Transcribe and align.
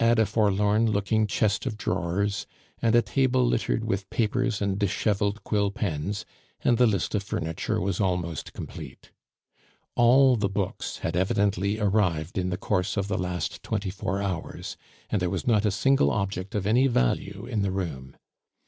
Add 0.00 0.18
a 0.18 0.26
forlorn 0.26 0.90
looking 0.90 1.28
chest 1.28 1.64
of 1.64 1.76
drawers, 1.78 2.48
and 2.82 2.96
a 2.96 3.02
table 3.02 3.46
littered 3.46 3.84
with 3.84 4.10
papers 4.10 4.60
and 4.60 4.76
disheveled 4.76 5.44
quill 5.44 5.70
pens, 5.70 6.24
and 6.64 6.78
the 6.78 6.86
list 6.88 7.14
of 7.14 7.22
furniture 7.22 7.80
was 7.80 8.00
almost 8.00 8.52
complete. 8.52 9.12
All 9.94 10.34
the 10.34 10.48
books 10.48 10.96
had 11.06 11.14
evidently 11.14 11.78
arrived 11.78 12.36
in 12.38 12.50
the 12.50 12.58
course 12.58 12.96
of 12.96 13.06
the 13.06 13.18
last 13.18 13.62
twenty 13.62 13.90
four 13.90 14.20
hours; 14.20 14.76
and 15.10 15.22
there 15.22 15.30
was 15.30 15.46
not 15.46 15.64
a 15.64 15.70
single 15.70 16.10
object 16.10 16.56
of 16.56 16.66
any 16.66 16.88
value 16.88 17.46
in 17.48 17.62
the 17.62 17.70
room. 17.70 18.16